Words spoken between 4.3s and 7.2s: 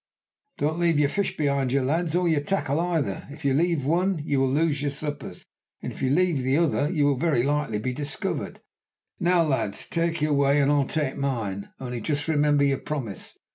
will lose your suppers; and if you leave the other, you will